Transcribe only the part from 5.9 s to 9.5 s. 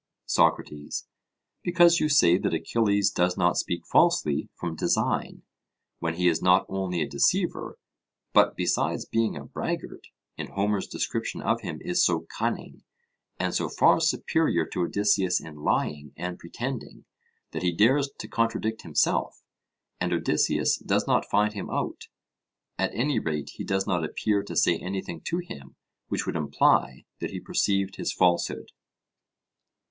when he is not only a deceiver, but besides being a